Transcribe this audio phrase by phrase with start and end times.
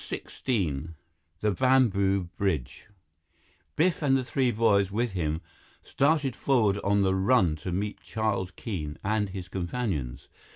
[0.01, 0.95] XVI
[1.41, 2.87] The Bamboo Bridge
[3.75, 5.41] Biff and the three boys with him
[5.83, 10.27] started forward on the run to meet Charles Keene and his companions.